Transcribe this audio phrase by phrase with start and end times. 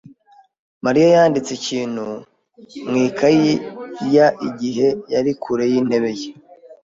[0.85, 2.05] Mariya yanditse ikintu
[2.89, 3.51] mu ikaye
[4.15, 6.29] ya igihe yari kure yintebe ye.